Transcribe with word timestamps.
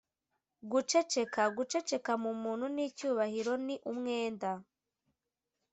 guceceka: 0.71 1.43
guceceka 1.57 2.13
mu 2.23 2.31
muntu 2.43 2.65
ni 2.73 2.81
icyubahiro, 2.89 3.53
ni 3.65 3.75
umwenda 3.91 4.49